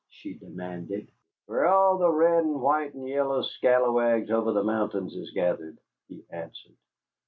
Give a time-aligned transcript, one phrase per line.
[0.09, 1.11] she demanded.
[1.45, 5.77] "Where all the red and white and yellow scalawags over the mountains is gathered,"
[6.07, 6.73] he answered.